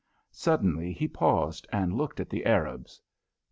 Suddenly 0.31 0.93
he 0.93 1.07
paused 1.07 1.67
and 1.71 1.93
looked 1.93 2.19
at 2.19 2.27
the 2.31 2.43
Arabs. 2.47 2.99